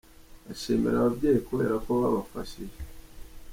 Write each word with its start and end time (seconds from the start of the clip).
bashimira 0.45 0.95
ababyeyi 0.99 1.39
kubera 1.47 1.75
ko 1.85 1.89
babafashije. 2.01 2.77